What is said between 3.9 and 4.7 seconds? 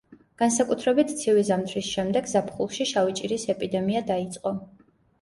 დაიწყო.